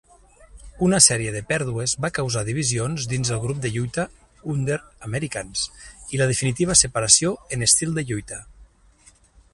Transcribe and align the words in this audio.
Una 0.85 0.99
sèrie 1.07 1.33
de 1.35 1.41
pèrdues 1.51 1.93
va 2.05 2.09
causar 2.15 2.43
divisions 2.47 3.05
dins 3.11 3.31
el 3.35 3.43
grup 3.45 3.61
de 3.67 3.71
lluita 3.75 4.07
Under-Americans, 4.55 5.69
i 6.17 6.23
la 6.23 6.31
definitiva 6.35 6.81
separació 6.83 7.35
en 7.59 7.71
estil 7.71 7.97
de 8.01 8.09
lluita. 8.11 8.45